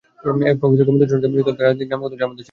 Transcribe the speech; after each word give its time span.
Professor 0.23 0.55
Gobinda 0.79 1.01
Chandra 1.09 1.23
দেব 1.23 1.31
নিহত 1.35 1.47
হলেন, 1.57 1.63
রাজনীতির 1.65 1.91
নাম-গন্ধও 1.91 2.17
যাঁর 2.19 2.29
মধ্যে 2.29 2.37
ছিল 2.37 2.39
না। 2.39 2.39